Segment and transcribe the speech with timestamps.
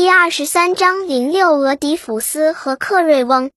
[0.00, 3.50] 第二十三章零六俄狄浦斯和克瑞翁。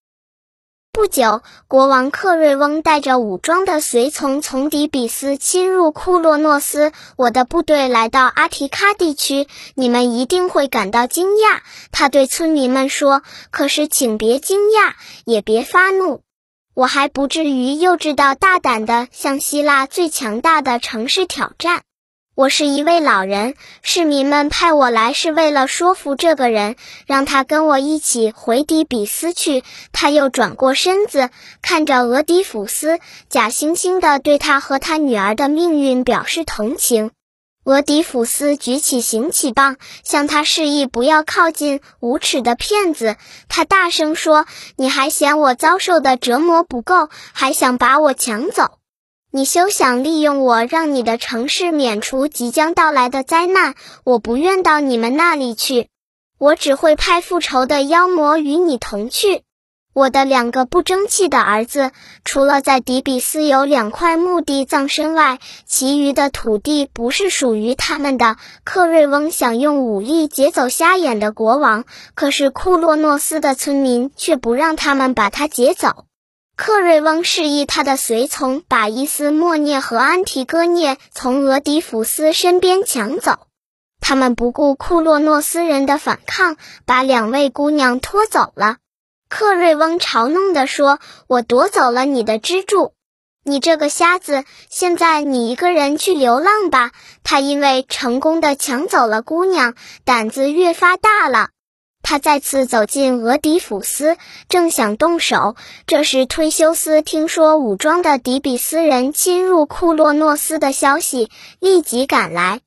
[0.91, 6.91] 不久，国王克瑞翁带着武装的随从从底比斯侵入库洛诺斯。
[7.15, 11.61] 我的部队来到阿提卡地区，你们一定会感到惊讶。
[11.93, 16.23] 他对村民们说：“可是，请别惊讶，也别发怒。
[16.73, 21.83] 我还不至于幼稚到大胆的向希腊最强大的城市挑战。”
[22.35, 23.53] 我是一位老人，
[23.83, 29.63] 市民们派我来是为了说服这个人，让他跟我一起回底比斯去。
[29.91, 31.29] 他又转过身子，
[31.61, 32.99] 看着俄狄浦斯，
[33.29, 37.11] 假惺惺地对他和他女儿的命运表示同情。
[37.65, 43.15] 俄狄浦斯举起行乞棒，向他示意不要靠近，无耻的骗子！
[43.47, 48.79] 他大声说：“你还嫌我遭受的折磨不够，还想把我抢走？”
[49.35, 53.73] 你休想利用我，让你的城市免除即将到来的灾难！
[54.03, 55.87] 我不愿到你们那里去，
[56.37, 59.41] 我只会派复仇的妖魔与你同去。
[59.91, 61.89] 我的两个不争气的儿子，
[62.23, 68.37] 除了在底比斯有两块墓地葬身外，其余的土地不是属于他们的。
[68.63, 76.05] 克瑞翁想用武力劫走瞎眼的国王，可是库洛诺斯的村民却不让他们把他劫走。
[76.65, 83.47] 克瑞翁示意他的随从把伊斯莫涅和安提戈涅从俄狄浦斯身边抢走。
[83.99, 88.77] 他们不顾库洛诺斯人的反抗，把两位姑娘拖走了。
[89.27, 92.93] 克瑞翁嘲弄地说：“我夺走了你的支柱，
[93.43, 94.45] 你这个瞎子！
[94.69, 96.93] 现在你一个人去流浪吧。”
[97.25, 99.75] 他因为成功的抢走了姑娘，
[100.05, 101.49] 胆子越发大了。
[102.03, 104.17] 他再次走进俄狄浦斯，
[104.49, 105.55] 正想动手，
[105.87, 112.59] 这时忒修斯听说武装的底比斯人侵入库洛诺斯的消息，立即赶来。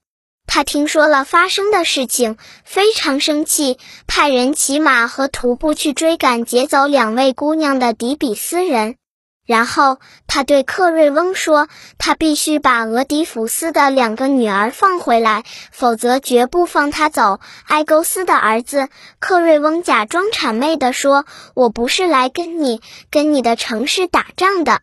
[0.46, 8.96] 他听说了发生的事情，非常生气，派人骑马和徒步去追赶劫走两位姑娘的底比斯人。
[9.46, 11.68] 然后他对克瑞翁说
[11.98, 18.88] ：“他必须把俄狄浦斯的两个女儿放回来，否则绝不放他走。”埃勾斯的儿子
[19.20, 21.24] 克瑞翁假装谄媚地说
[21.54, 22.80] ：“我不是来跟你、
[23.10, 24.80] 跟你的城市打仗的。”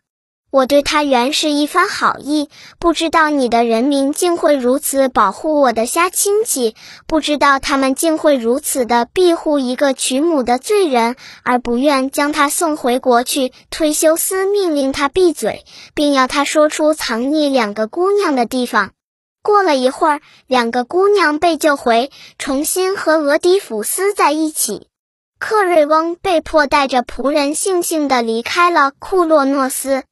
[0.54, 2.48] 我对他原是一番好意，
[2.78, 6.76] 不知道你的人民竟会如此保护我的瞎亲戚，
[7.08, 13.52] 不知道他们竟会如此的庇护一个娶母的罪人，而不愿将他送回国去。
[13.68, 18.92] 忒修斯命令他闭嘴，并要他说出藏匿两个姑娘的地方。
[19.42, 24.86] 过了一会儿，两个姑娘被救回，重新和俄狄浦斯在一起。
[25.40, 30.04] 克瑞翁被迫带着仆人悻悻地离开了库洛诺斯。